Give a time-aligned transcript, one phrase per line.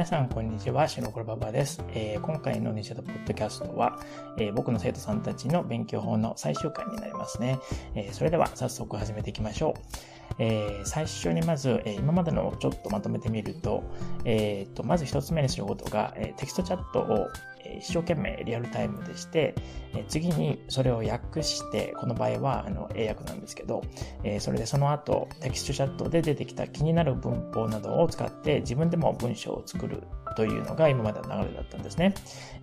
[0.00, 0.88] 皆さん、こんにちは。
[0.88, 1.84] 白黒ババです。
[1.92, 4.00] えー、今回の西田ポッドキャストは、
[4.38, 7.58] えー、僕の生徒さんたちの勉強法の最終回になりますね。
[7.94, 10.36] えー、それでは早速始めていきましょう。
[10.38, 13.84] え、最初にまず、え、今までのをちょっとまとめてみると、
[14.24, 17.28] えー、とまず1つ目にすることが、えテキストチャットを
[17.78, 19.54] 一生懸命リアルタイムでして、
[20.08, 23.82] 次にそれを訳して、この場合はあの英訳なんですけど、
[24.38, 30.02] それでその後テキストチャットで出てきた気になる文法などを使って自分でも文章を作る
[30.36, 32.14] というのが今までの流れだったんですね。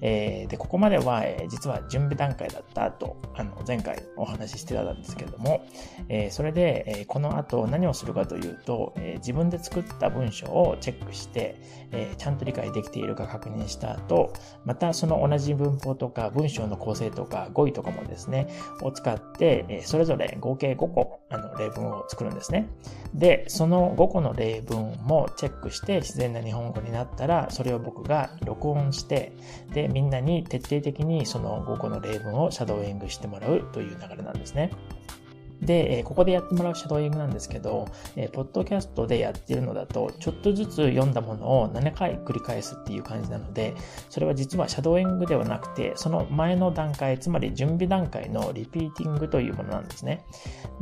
[0.02, 5.66] えー、で、ここまでは、えー、実は準備段階だったと、あの、前回お話ししてたんですけれども、
[6.10, 11.56] えー、それで、えこの後何をするかというと、え自分で作った文章をチェックして、
[11.92, 14.34] えちゃんと理解できているか確認した後、
[14.66, 18.48] またその同じ文法とか文章の構成とか語彙とかもですね、
[18.82, 22.70] を使って、えそれぞれ合計5個、あの、例文を作るんですね。
[23.14, 29.32] で、その5個の例文もチェックして自然な日本語になったら、それを僕が録音して、
[29.74, 34.70] で、みんなに徹底的にその5個の例文をシャドーイングしてもらうという流れなんですね。
[35.62, 37.88] で、ここでやってもらうシャドーイングなんですけど、
[38.34, 43.74] ポッドキャストでやってるのだと、ちょっとずつ読んだものを7回繰り返すっていう感じなので、
[44.10, 50.26] それは実はシャドーイングではなくて、その前の段階、つまり準備段階のリピーティングというものなんですね。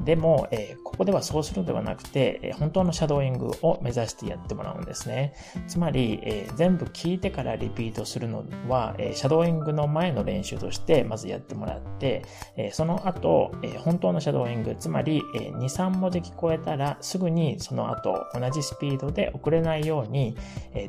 [0.04, 0.48] でも、
[0.84, 5.34] ここではそうするのではなくて、本当のシャドーイングを目指してやってもらうんですね。
[5.68, 12.24] つまり、全部聞いてからリピートするのは、シャドーイングの前の練習としてまずやってもらって、
[12.72, 20.36] その後、本当のシャドーインググ、つまり、2、3文字聞こえたらすぐにその後同じスピードで遅れないように、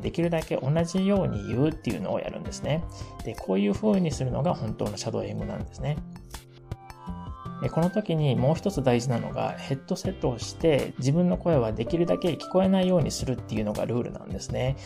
[0.02, 2.82] できるだけ同じように言うっていうのをやるんですね。
[3.24, 5.96] で、こういうふうにするのが本当のシャドーイングなんですね。
[7.70, 14.76] この時にもう一つ大事なのがヘッドセットをして自分の声はできるだけ聞こえないようにするっていうのがルールなんですね。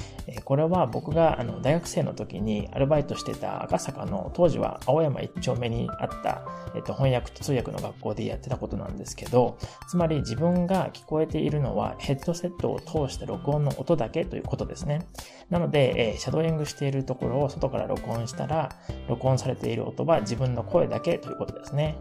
[0.45, 6.43] これは僕があの大学生の時にアルバイトしてた赤坂の当時は青山一丁目にあった、
[6.75, 15.07] えっと、翻訳と通訳の学校でやってたことなんですけど、つまり自分が聞こえているのはヘッドセットを通して録音の音だけということですね。
[15.51, 18.71] なので、えシャドーイングしているところを外から録音したら、
[19.09, 21.97] 録音されている音は自分の声だけということですね。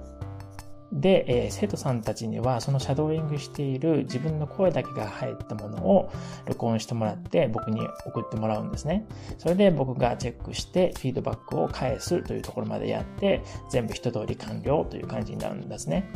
[0.92, 6.12] で、えー、生徒さんたちにはそのシャドーイングしている自分の声だけが入ったものを
[6.46, 9.06] 録音してもらって僕に送ってもらうんですね。
[9.38, 16.10] それで僕がチェックしてフィードバックを返すというところまでやって全部一通り完了という感じになるんですね。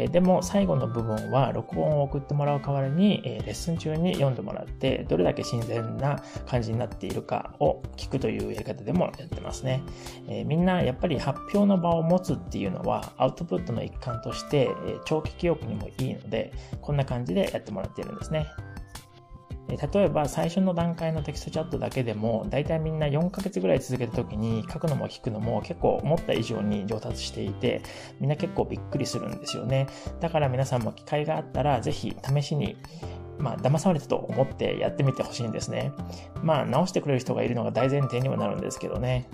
[0.00, 9.82] えでも最後の部分は録音を送ってもらう代わりに、えレッスン中に読んでもらってどれだけ新鮮な感じになっているかを聞くというやり方でもやってますね、
[10.28, 18.46] えみんなやっぱり発表の場を持つっていうのはアウトプットの一環として、え長期記憶にもいいのでこんな感じでやってもらっているんですね。
[19.76, 27.82] 例えば最初の段階のテキストチャットだけでも大体みんな4ヶ月ぐらい続けた時に書くのも聞くのも結構思った以上に上達していて
[28.20, 29.86] みんな結構びっくりするんですよね
[30.20, 32.76] だから皆さんも機会があったらぜひ試しに
[33.40, 35.92] まあ、騙されたと思ってやってみてほしいんですね。
[36.42, 39.30] まあ、直してくれる人がいるのが大前提にもなるんですけどね。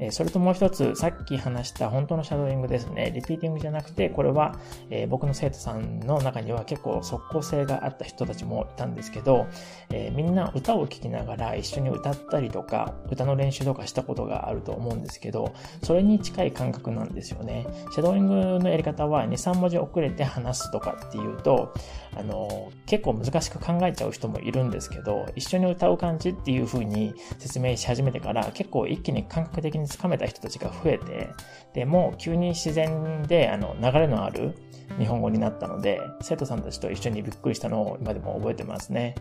[0.00, 3.12] えそれともう一つ、さっき話した本当のシャドーイングですね。
[3.14, 9.46] リピーティングじゃなくて、これは、え僕の生徒さんの中には結構即効性があった人たちもいたんですけど、
[9.92, 15.52] えみんな歌を聴きながら一緒に歌ったりとか、歌の練習とかしたことがあると思うんですけど、
[15.82, 17.66] それに近い感覚なんですよね。
[17.92, 21.74] シャドーイングのやり方は2、3文字遅れて話すとかっていうと、
[22.16, 31.30] あの、結構難しく考えちゃう人もいるんですけど、一緒に歌う感じっていう風に説明し始めてから結構一気に感覚的につかめた人たちが増えて、
[31.74, 34.54] で、もう急に自然で、あの、流れのある
[34.98, 39.14] 日本語になったので、生徒さんたちと一緒にびっくりしたのを今でも覚えてますね。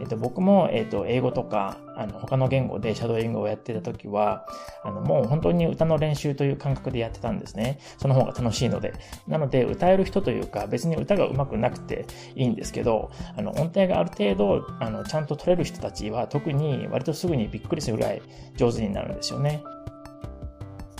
[0.00, 4.46] えっと、僕も、えっと、英語とか、あの、他の言語でシャドーイングをやってた時は、
[4.82, 7.78] あの、もう本当に歌の練習という感覚でやってたんですね。
[7.98, 8.94] その方が楽しいので。
[9.26, 18.22] なので、歌える人というか、別に歌が上手くなくていいんですけど、あの、音程がある程度、あの、ちゃんと取れる人たちは特に割とすぐにびっくりするぐらい
[18.56, 19.62] 上手になるんですよね。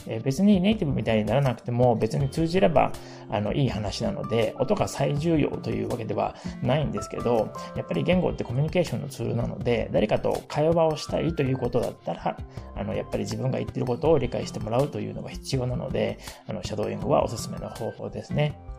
[0.07, 2.93] え別にネイティブみたいにならなくても別に通じれば
[3.31, 12.37] あのいい話なので音が最重要というわけではないんですけどやっぱり言語ってコミュニケーションのツールなので誰かと会話をしたいということだったら
[12.77, 18.76] あのやっぱり自分が言ってることを理解してもらうというのが必要なのであのシャドーイングはおすすめの方法ですね。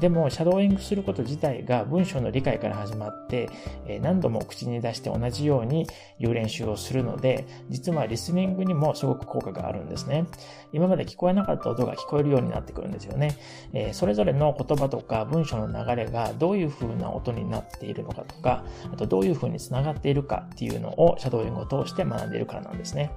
[0.00, 3.48] でも、シャドーイングすること自体が文章の理解から始まって、
[3.86, 5.88] え何度も口に出して同じように
[6.20, 10.26] 言う練習をするので、実はリスニングにもすごく効果があるんですね。
[10.72, 13.36] 今まで聞こえなかった音が聞こえるようになってくるんですよね。
[13.72, 23.10] えそれぞれの言葉とか文章の流れがどういう風な音になっているのかとか、あとどういう風に繋がっているかっていうのをシャドーイングを通して学んでいるからなんですね。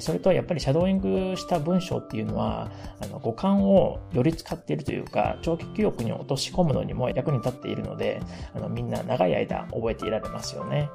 [0.00, 0.98] それとやっぱりシャドーイン
[1.32, 2.70] グした文章っていうのは、
[3.02, 8.20] あの五感をより使っているというか、長期記憶に落とし込むのにも役に立っているので、
[8.54, 10.88] あのみんな長い間覚えていられますよね。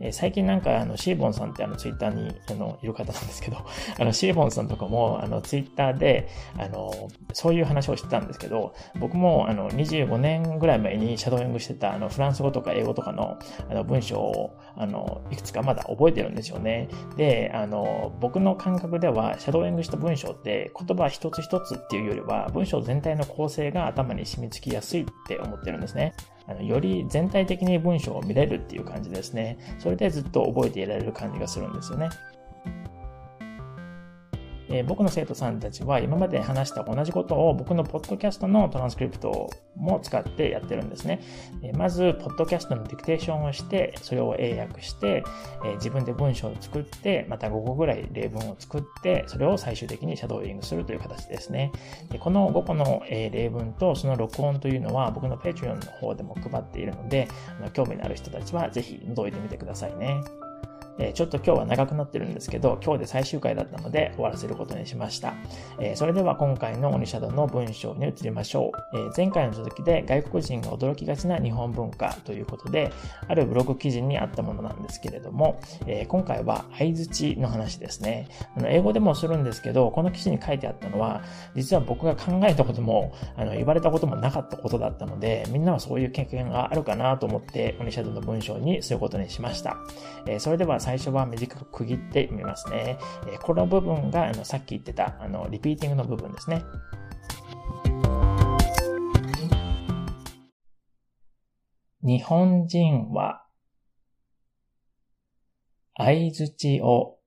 [0.00, 3.58] え最近なんかあのシーボンさんってあのツイッターにあのいる方なんですけど、
[4.00, 6.90] あのシーボンさんとかもあのツイッターであの
[7.34, 13.38] そういう話をしてたんですけど、僕もあの25年ぐらい前にシャドーイングしてたあのフランス語とか英語とかの
[13.68, 16.88] あの文章をあのいくつかまだ覚えてるんですよね。
[17.16, 26.14] で、あの僕の感覚ではシャドーイングした文章って言葉一つ一つっていうよりは文章全体の構成が頭に染みつきやすいって思ってるんですね。
[26.46, 29.58] あのより全体的に文章を見れるっていう感じですね。
[29.78, 32.08] それでずっと覚えていられる感じがするんですよね。
[34.70, 41.20] えー、僕の生徒さんたちは今まで話した同じことを僕のポッドキャストのトランスクリプトも使ってやってるんですね。
[41.62, 45.24] えー、まず、ポッドキャストのディクテーションをして、それを英訳して、
[45.64, 51.72] えー、自分で文章を作って、また5個ぐらい例文を作って、それを最終的にシャドーイングするという形ですね。
[52.10, 57.28] でこの5個の、え例文とその録音というのは僕の Patreon の方でも配っているので、
[57.58, 60.20] あの興味のある人たちはぜひ覗いてみてくださいね。
[60.98, 65.34] えちょっと今日は長くなってるんですけど、今日で最終回だったので終わらせることにしました。
[65.80, 68.98] えそれでは今回のオニシャドの文章に移りましょう。
[68.98, 72.92] え前回の続きで外国人が驚きがちな日本文化ということで、
[73.28, 78.28] あるブログ記事にあったものなんですけれども、え今回は相槌の話ですね。
[78.56, 81.22] あの英語でもするんですけど、この記事に書いてあったのは、
[81.54, 89.76] 実は僕が考えたことも、あの言われたこともなかったことだったので、みんなはそういう経験があるかなと思って、オニシャドの文章にすることにしました。
[90.26, 92.98] えそれでは最初は短く区切ってみますね。
[93.42, 96.64] この部分があのさっき言ってたあのリピーティングの部分ですね。
[102.02, 103.44] 日本人は
[105.96, 107.18] 相槌を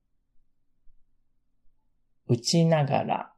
[2.26, 3.32] 打ちながら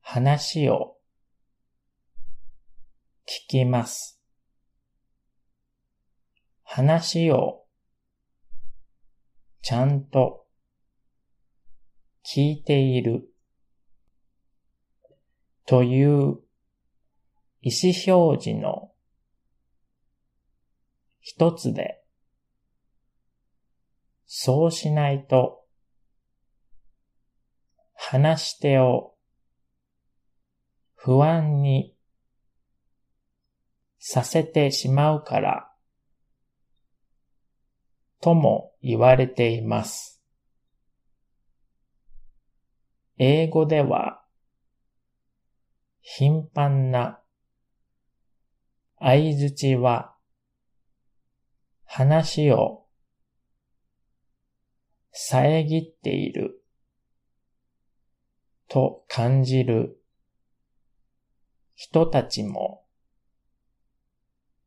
[0.00, 0.96] 話を
[3.26, 4.15] 聞きます。
[6.76, 7.64] 話を
[9.62, 10.44] ちゃんと
[12.22, 13.30] 聞いている
[15.64, 16.36] という
[17.62, 18.90] 意思表示の
[21.20, 22.02] 一つで、
[24.26, 25.64] そうしないと
[27.94, 29.14] 話し手を
[30.94, 31.96] 不安に
[33.98, 35.65] させてしまうから
[38.20, 40.22] とも言われています。
[43.18, 44.22] 英語では
[46.00, 47.20] 頻繁な
[48.98, 50.14] 相槌は
[51.84, 52.86] 話を
[55.12, 56.62] 遮っている
[58.68, 59.98] と感じる
[61.74, 62.84] 人たちも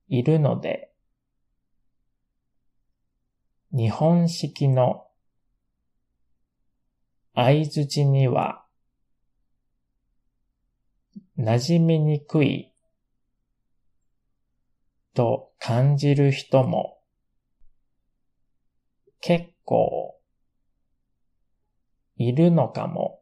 [0.08, 0.89] いるので
[3.72, 5.06] 日本式の
[7.36, 8.66] 相槌には
[11.38, 12.74] 馴染みにくい
[15.14, 16.98] と感じる人も
[19.22, 20.20] 結構
[22.16, 23.22] いるのかも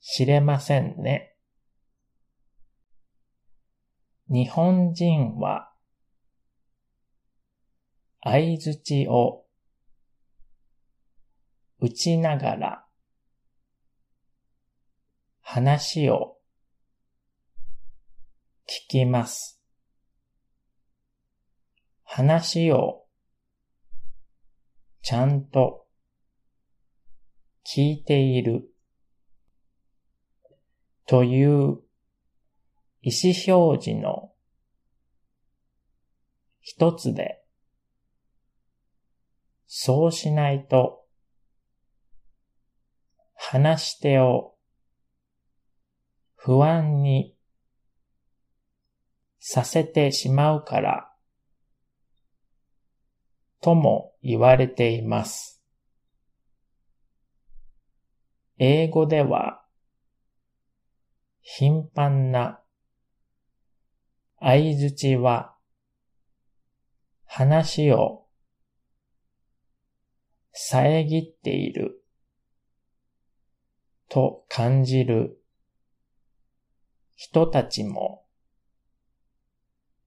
[0.00, 1.34] しれませんね。
[4.28, 5.72] 日本人は
[8.28, 9.44] 相槌を
[11.78, 12.84] 打ちながら
[15.40, 16.36] 話を
[18.68, 19.62] 聞きます。
[22.02, 23.04] 話を
[25.02, 25.86] ちゃんと
[27.64, 28.68] 聞いている
[31.06, 31.78] という
[33.02, 34.32] 意思表示の
[36.60, 37.45] 一つで
[39.78, 41.04] そうしないと、
[43.34, 44.54] 話し手を
[46.34, 47.36] 不安に
[49.38, 51.12] させてしまうから、
[53.60, 55.62] とも言われています。
[58.56, 59.62] 英語では
[61.42, 62.62] 頻繁な
[64.40, 65.54] 相づちは
[67.26, 68.25] 話を
[70.58, 72.02] 遮っている。
[74.08, 75.38] と感じる。
[77.14, 78.24] 人たちも。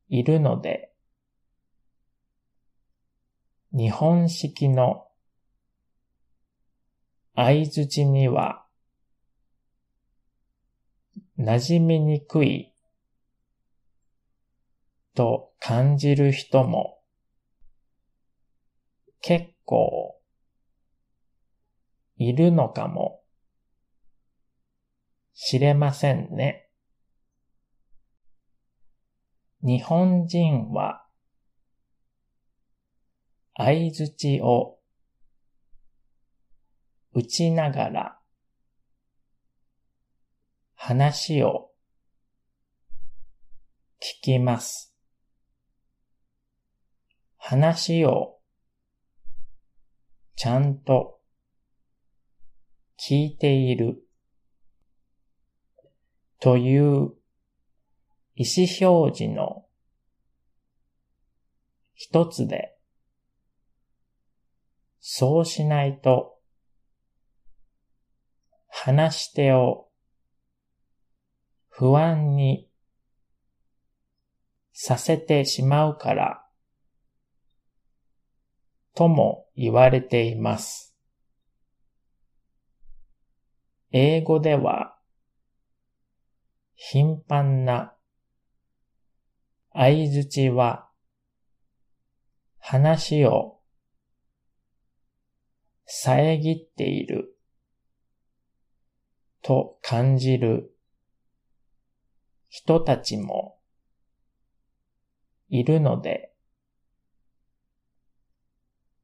[0.07, 0.91] いるので、
[3.73, 5.05] 日本式の。
[7.35, 8.65] 相づちには。
[11.37, 12.73] 馴染みにくい。
[15.13, 16.97] と感じる人も。
[19.21, 20.18] 結構。
[22.19, 23.21] いるのかも
[25.33, 26.67] しれませんね。
[29.63, 31.05] 日本人は
[33.55, 34.79] 相づちを
[37.13, 38.19] 打ちながら
[40.75, 41.71] 話を
[44.01, 44.93] 聞きます。
[47.37, 48.39] 話を
[50.35, 51.18] ちゃんと
[52.99, 54.03] 聞いている
[56.41, 57.13] という
[58.35, 59.65] 意思表示の
[61.93, 62.77] 一つで、
[64.99, 66.37] そうしないと、
[68.67, 69.89] 話し手を
[71.69, 72.69] 不安に
[74.71, 76.45] させてしまうから、
[78.93, 80.88] とも言われています。
[83.91, 84.95] 英語では、
[86.75, 87.95] 頻繁な
[89.73, 90.89] 相づちは、
[92.59, 93.59] 話を
[95.85, 97.35] 遮っている
[99.41, 100.71] と感じる
[102.47, 103.59] 人たちも
[105.47, 106.31] いるので、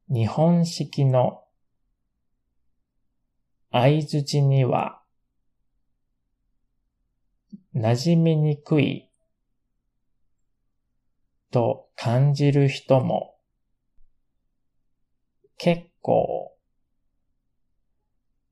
[0.09, 1.44] 日本式の
[3.71, 5.01] 相づちには
[7.75, 9.09] 馴染みにくい
[11.51, 13.35] と感じる人も
[15.57, 16.53] 結構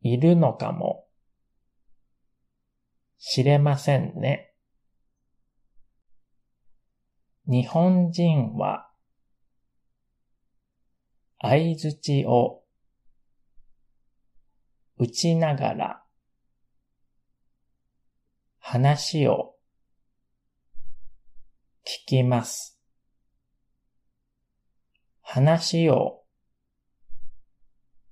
[0.02, 1.06] いるのかも
[3.18, 4.54] しれませんね。
[7.46, 8.90] 日本人は
[11.42, 12.63] 相づちを
[14.98, 16.04] 打ちながら
[18.60, 19.56] 話を
[21.86, 22.80] 聞きます。
[25.22, 26.24] 話を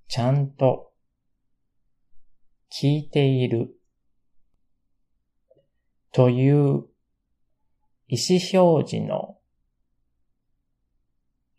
[0.07, 0.91] ちゃんと
[2.69, 3.75] 聞いている
[6.11, 6.85] という
[8.07, 9.37] 意思表示の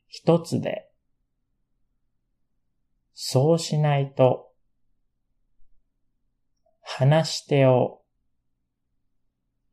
[0.08, 0.90] 一つで、
[3.14, 4.51] そうしないと
[7.02, 8.02] 話し手を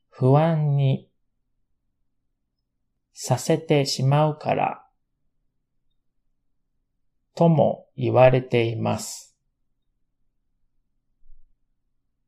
[0.09, 1.12] 不安に
[3.13, 4.83] させてしまうから
[7.36, 9.38] とも言われています。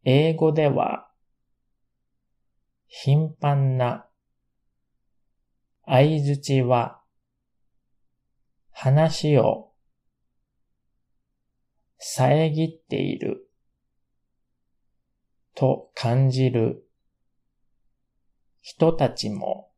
[0.04, 1.10] 英語では
[2.86, 4.06] 頻繁な
[5.88, 7.02] 相づちは
[8.70, 9.72] 話を
[11.98, 13.51] 遮っている
[15.56, 16.86] と感じる
[18.62, 19.70] 人たちも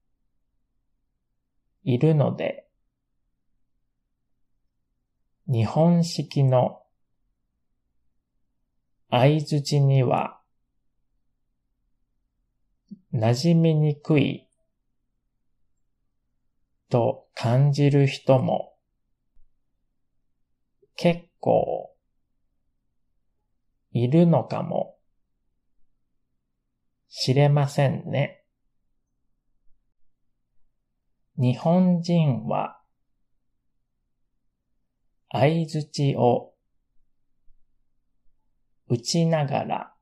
[1.84, 2.68] いるので
[5.48, 6.82] 日本式の
[9.10, 10.40] 相づちには
[13.14, 14.48] 馴染みにくい
[16.90, 18.74] と感じる人も
[20.96, 21.94] 結構
[23.92, 24.93] いるのかも
[27.16, 28.44] しれませんね。
[31.38, 32.82] 日本人は
[35.32, 36.54] 相づちを
[38.88, 39.94] 打ちながら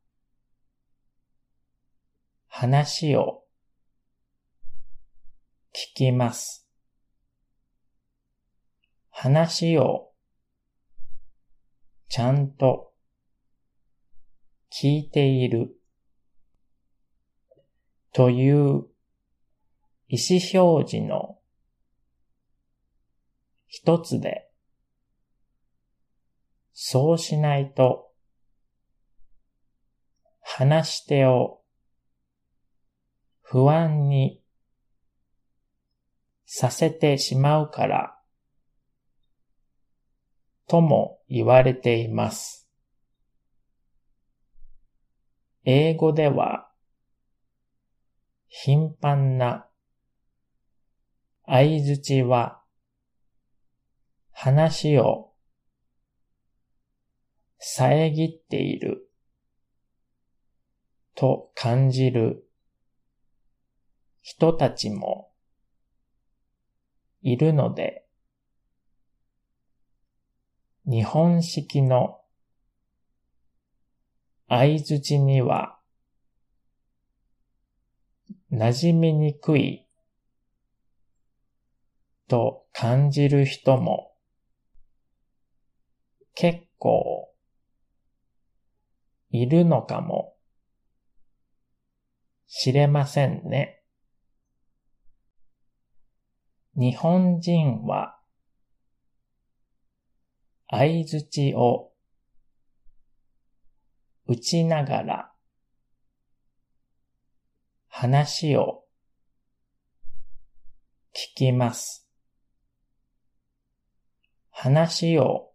[2.48, 3.44] 話を
[5.74, 6.66] 聞きます。
[9.10, 10.14] 話を
[12.08, 12.94] ちゃんと
[14.72, 15.76] 聞いている
[18.14, 18.86] という
[20.08, 21.38] 意思表示の
[23.68, 24.52] 一つで
[26.84, 28.12] そうしないと、
[30.42, 31.62] 話し手を
[33.44, 34.42] 不安に
[36.46, 38.20] させてしまうから
[40.68, 42.68] とも言われています。
[45.64, 46.71] 英語では
[48.54, 49.66] 頻繁な
[51.46, 52.62] 相づちは
[54.34, 55.32] 話を
[57.58, 59.08] 遮っている。
[61.16, 62.46] と感じる。
[64.22, 65.32] 人たちも
[67.22, 68.06] いるので、
[70.86, 72.20] 日本式の
[74.50, 75.81] 相づちには
[78.52, 79.88] 馴染みにくい
[82.28, 84.12] と感じる人も
[86.36, 87.34] 結構
[89.30, 90.36] いるのかも
[92.48, 93.82] しれませんね。
[96.76, 98.18] 日本人は
[100.70, 101.92] 相づちを
[104.26, 105.31] 打ちながら
[108.02, 108.86] 話を
[111.14, 112.10] 聞きます。
[114.50, 115.52] 話を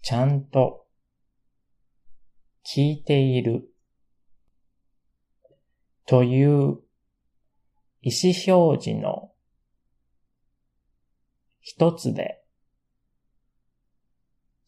[0.00, 0.86] ちゃんと
[2.64, 3.68] 聞いている
[6.06, 6.78] という
[8.02, 9.32] 意思表示の
[11.62, 12.44] 一つで、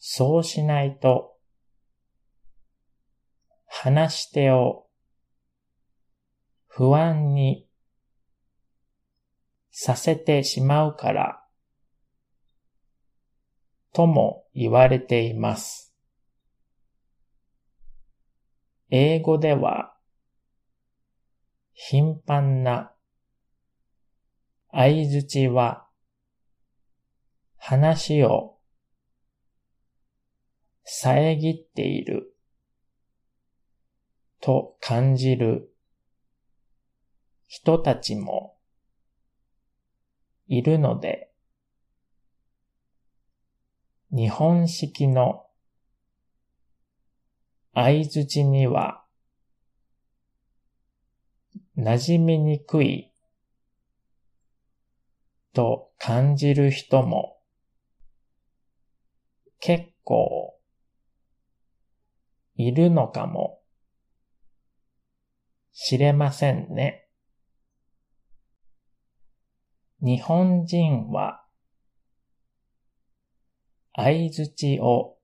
[0.00, 1.36] そうしないと
[3.68, 4.85] 話し手を
[6.78, 7.66] 不安に
[9.70, 11.42] させてしまうから
[13.94, 15.94] とも言われています。
[18.90, 19.96] 英語では
[21.72, 22.92] 頻繁な
[24.70, 25.88] 相づちは
[27.56, 28.58] 話を
[30.84, 32.36] 遮っている
[34.42, 35.72] と感じる
[37.46, 38.56] 人たちも
[40.48, 41.30] いるので、
[44.10, 45.46] 日本式の
[47.74, 49.04] 相づちには
[51.76, 53.12] 馴染みにくい
[55.52, 57.38] と感じる人も
[59.60, 60.58] 結構
[62.54, 63.60] いるのかも
[65.72, 67.05] しれませんね。
[70.00, 71.42] 日本人は
[73.94, 75.16] 相づちを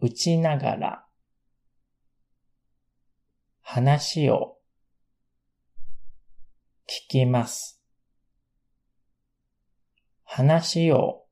[0.00, 1.06] 打ちながら
[3.62, 4.58] 話を
[6.86, 7.80] 聞きます。
[10.24, 11.24] 話を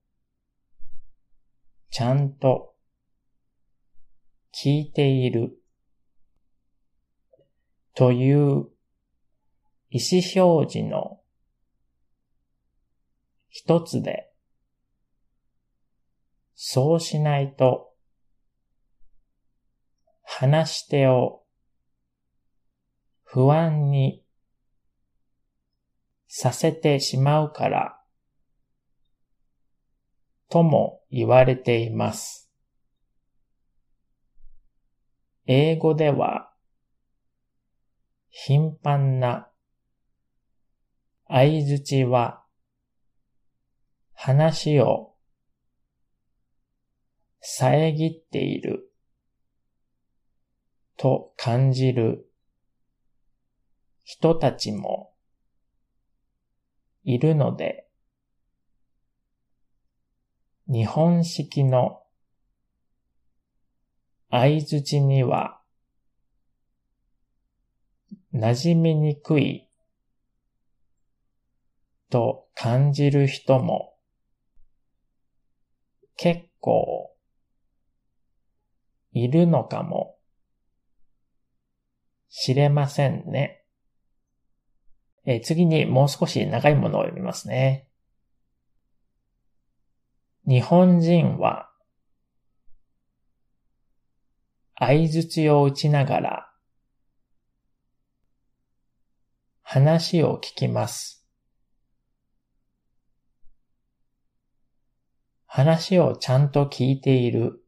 [1.91, 2.75] ちゃんと
[4.55, 5.59] 聞いている
[7.95, 8.69] という
[9.95, 11.21] 意思表示の
[13.51, 14.33] 一つで、
[16.55, 17.93] そうしないと
[20.23, 21.43] 話し手を
[23.23, 24.25] 不安に
[26.27, 28.01] させてしまうから
[30.49, 32.51] とも言われています。
[35.45, 36.51] 英語では
[38.31, 39.52] 頻繁な
[41.35, 42.45] 相づちは
[44.13, 45.15] 話を
[47.41, 48.93] 遮っている。
[50.99, 52.31] と感じる。
[54.05, 55.15] 人たちも。
[57.03, 57.89] いるので、
[60.69, 62.03] 日本式の。
[64.31, 65.63] 相づちには。
[68.35, 69.72] 馴染みにくい。
[72.13, 73.95] と感じる人も
[76.19, 77.11] 結構
[79.13, 80.19] いるのかも
[82.29, 83.65] しれませんね。
[85.25, 87.89] え次にもう少し長いものを読みますね。
[90.47, 91.71] 日本人は
[94.79, 96.53] 相槌を打ちながら
[99.63, 101.22] 話を聞きます。
[105.55, 107.63] 話をちゃんと聞いている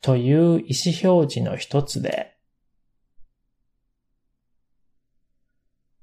[0.00, 2.36] という意思表示の一つで、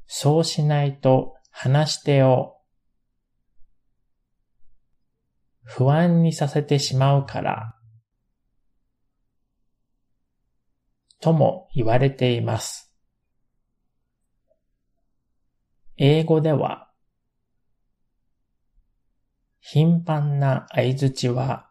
[0.07, 2.55] そうしないと話し手を
[5.63, 7.75] 不安にさせてしまうから、
[11.19, 12.95] とも言われています。
[15.97, 16.88] 英語では、
[19.71, 21.69] 頻繁な相づちは、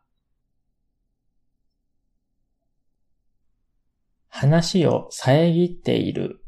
[4.28, 6.44] 話を遮っている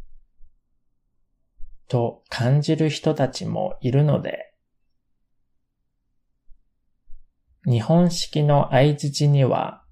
[1.89, 4.55] と感じる人たちもいるので、
[7.65, 9.85] 日本式の相槌には、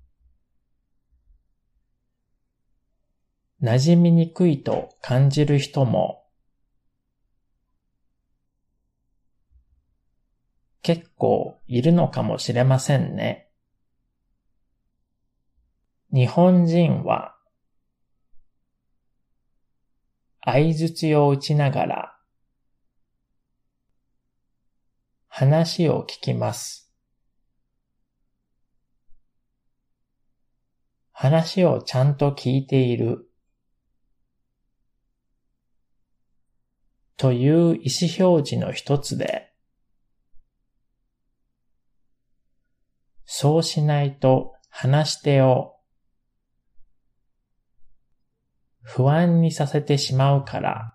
[3.61, 6.18] 馴染みにくいと感じる人も
[10.89, 13.51] 結構いるのかもしれませんね。
[16.11, 17.37] 日本人は
[20.43, 22.19] 相槌を打ちながら
[25.27, 26.91] 話を聞きます。
[31.13, 33.29] 話をちゃんと聞いている
[37.19, 39.48] という意思表示の一つで、
[43.31, 45.75] そうしないと話し手を
[48.81, 50.95] 不安にさせてしまうから、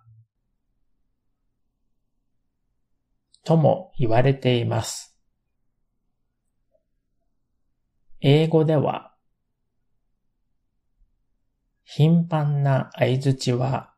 [3.46, 5.15] とも言われています。
[8.19, 9.13] 英語では、
[11.84, 13.93] 頻繁な相づちは、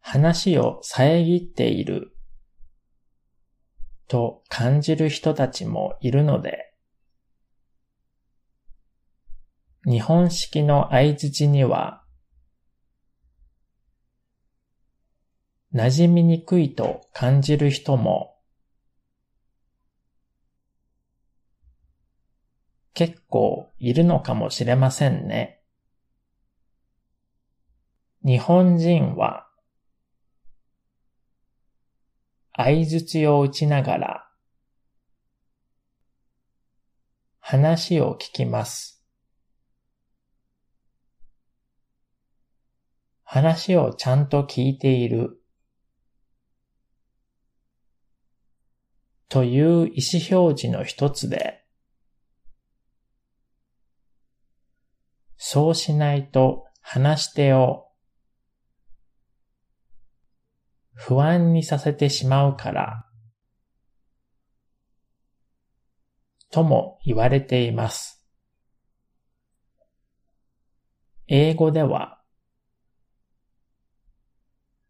[0.00, 2.16] 話を遮っている
[4.10, 6.74] と感じる人たちもいるので、
[9.84, 12.02] 日本式の相槌には、
[15.72, 18.36] 馴染みにくいと感じる人も
[22.94, 25.62] 結構いるのかもしれませんね。
[28.24, 29.49] 日本人は
[32.62, 34.30] 相槌を打ちながら
[37.40, 39.02] 話を聞きます。
[43.24, 45.40] 話をちゃんと聞いている
[49.28, 51.64] という意思表示の一つで、
[55.36, 57.89] そうしないと話し手を
[61.02, 63.06] 不安にさせてしまうから、
[66.50, 68.22] とも言われています。
[71.26, 72.20] 英語では、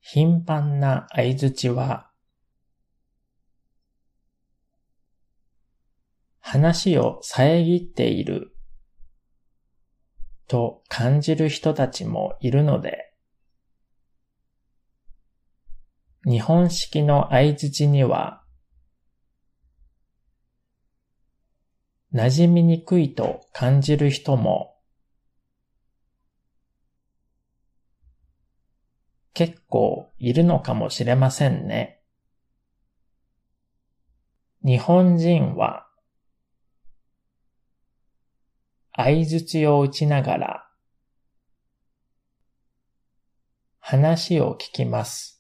[0.01, 2.11] 頻繁な相槌は、
[6.41, 8.57] 話を遮っている
[10.49, 13.10] と感じる人たちもいるので、
[16.25, 18.43] 日本式の相槌には、
[22.13, 24.77] 馴染みにくいと感じる人も
[29.33, 32.03] 結構いるのかもしれませんね。
[34.63, 35.87] 日本人は
[38.95, 40.71] 相槌を打ちながら
[43.79, 45.40] 話を聞きます。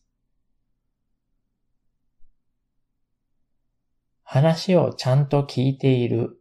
[4.32, 6.40] 話をちゃんと聞いている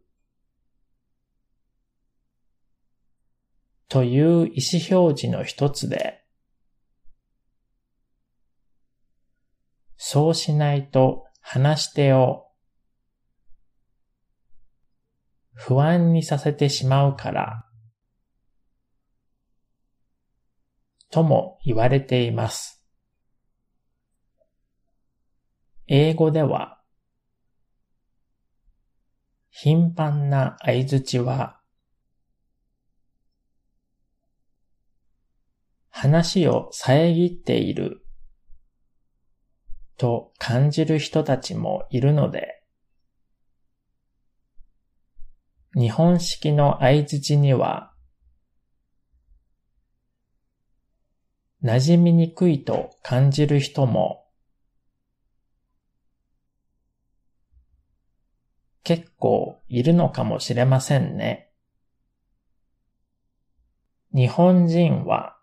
[3.88, 6.22] という意思表示の一つで
[9.96, 12.44] そうしないと話し手を
[15.52, 17.66] 不安にさせてしまうから、
[21.10, 22.84] とも言われています。
[25.88, 26.79] 英語では、
[29.62, 31.60] 頻繁な相づちは、
[35.90, 38.00] 話を遮っている
[39.98, 42.62] と感じる人たちもいるので、
[45.74, 47.92] 日本式の相槌には、
[51.62, 54.19] 馴染みにくいと感じる人も
[58.82, 61.50] 結構いるのかもしれませんね。
[64.12, 65.36] 日本人は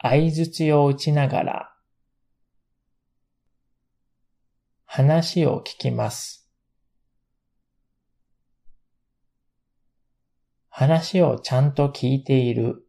[0.00, 1.76] 相槌を打ちながら
[4.84, 6.48] 話を聞きます。
[10.68, 12.86] 話をちゃんと聞いている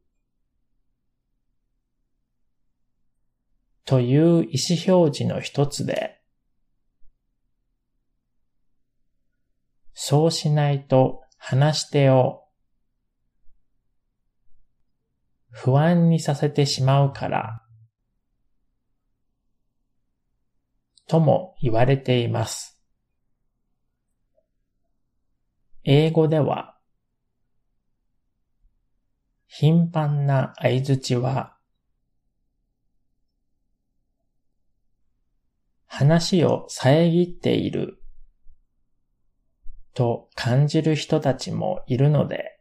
[3.86, 6.17] という意思表示の一つで、
[10.00, 12.44] そうしないと話し手を
[15.50, 17.64] 不安にさせてしまうから、
[21.08, 22.80] とも言われています。
[25.84, 26.78] 英語では、
[29.48, 31.58] 頻繁な相槌は
[35.88, 37.97] 話を遮っている
[39.98, 42.60] と感じる人たちもいるので、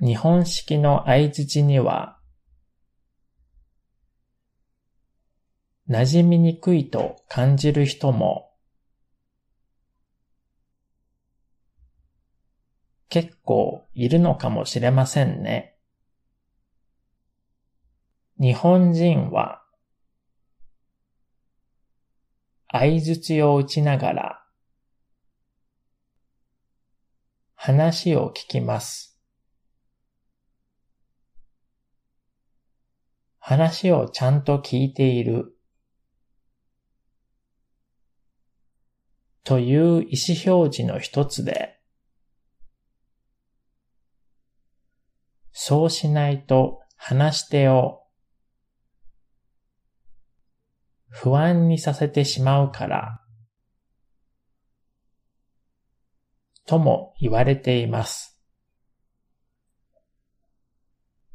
[0.00, 2.18] 日本式の相槌には
[5.88, 8.50] 馴染みにくいと感じる人も
[13.08, 15.76] 結構いるのかもしれませんね。
[18.40, 19.62] 日本人は
[22.70, 24.46] 相槌を打ちながら
[27.54, 29.18] 話を聞きます。
[33.38, 35.56] 話をちゃんと聞いている
[39.42, 41.80] という意思表示の一つで、
[45.52, 48.05] そうしないと話し手を
[51.18, 53.22] 不安にさせてしまうから、
[56.66, 58.38] とも言われています。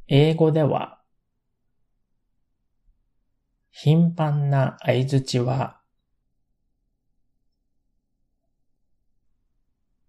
[0.08, 1.02] 英語では、
[3.72, 5.82] 頻繁な相槌は、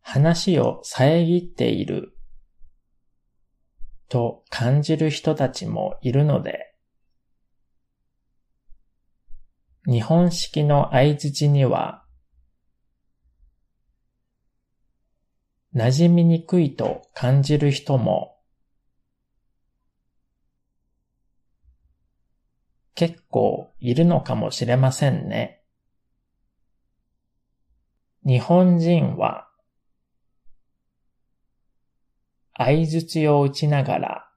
[0.03, 2.15] 話を遮っている
[4.11, 6.72] と感じる人たちもいるので、
[9.87, 12.05] 日本式の相槌には、
[15.75, 18.37] 馴染みにくいと感じる人も
[22.95, 25.63] 結構いるのかもしれませんね。
[28.25, 29.49] 日本人は
[32.55, 34.31] 相槌を打ちながら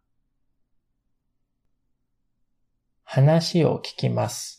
[3.03, 4.54] 話を聞きます。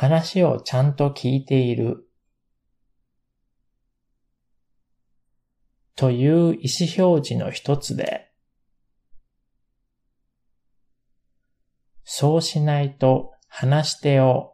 [0.00, 2.08] 話をちゃんと聞いている
[5.96, 8.30] という意思表示の一つで、
[12.04, 14.52] そうしないと話し手を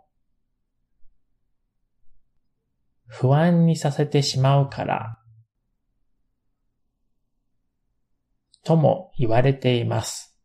[3.04, 5.18] 不安にさせてしまうから、
[8.64, 10.40] とも言われています。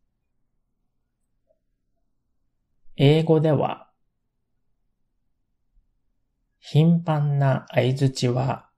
[2.96, 3.89] 英語では、
[6.72, 8.70] 頻繁な相槌は、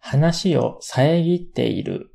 [0.00, 2.12] 話を遮っている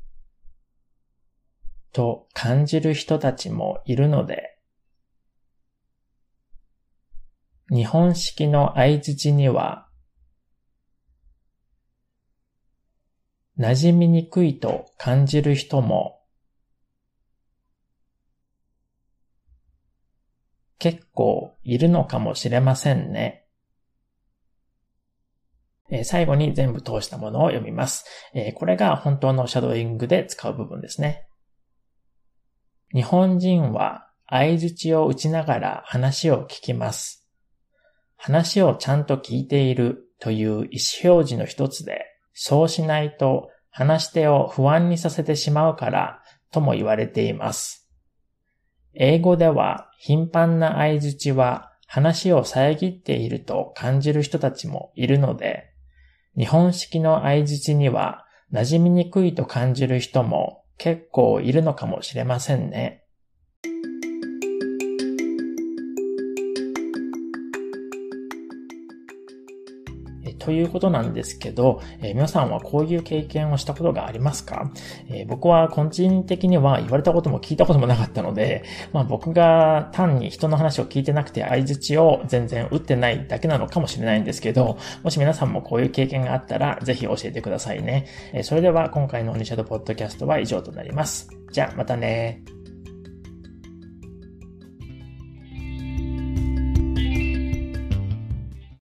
[1.94, 4.58] と感じる人たちもいるので、
[7.70, 9.88] 日本式の相槌には、
[13.58, 16.20] 馴染みにくいと感じる人も
[20.78, 23.46] 結構いるのかもしれませんね。
[25.88, 31.26] え最後に全部通したものを読みます、えこれが本当のシャドーイングで使う部分ですね。
[32.92, 37.28] 日本人は相槌を打ちながら話を聞きます。
[38.16, 47.85] 話をちゃんと聞いているという意思表示の一つで、そうしないと話し手を不安にさせてしまうからとも言われています。
[48.98, 55.70] 英語では頻繁な相槌は話を遮っていると感じる人たちもいるので、
[56.36, 63.05] 日本式の相槌には馴染みにくいと感じる人も結構いるのかもしれませんね。
[70.46, 74.70] ということなんですけど、えー、皆さんはこういう経験をしたことがありますか、
[75.08, 88.06] えー、僕は個人的には言われたことも聞いたこともなかったので、まあ僕が単に人の話を聞いてなくて相槌を全然打ってないだけなのかもしれないんですけど、もし皆さんもこういう経験があったら、ぜひ教えてくださいね。
[88.32, 91.28] えー、それでは今回のオニシャドポッドキャストは以上となります。
[91.50, 92.55] じゃあまたね